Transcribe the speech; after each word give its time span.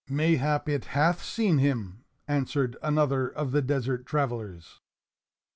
"Mayhap 0.09 0.67
it 0.67 0.85
hath 0.97 1.23
seen 1.23 1.59
him," 1.59 2.05
answered 2.27 2.75
another 2.81 3.27
of 3.29 3.51
the 3.51 3.61
desert 3.61 4.03
travelers. 4.07 4.79